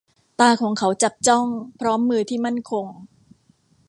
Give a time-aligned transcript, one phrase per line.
[0.39, 1.47] ตาของเขาจับจ้อง
[1.79, 2.85] พร้อมมือที่มั่นคง